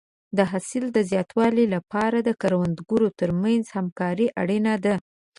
[0.37, 4.95] د حاصل د زیاتوالي لپاره د کروندګرو ترمنځ همکاري اړینه ده.